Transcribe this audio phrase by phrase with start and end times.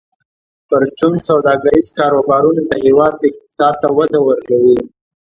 [0.69, 4.77] پرچون سوداګریز کاروبارونه د هیواد اقتصاد ته وده ورکوي.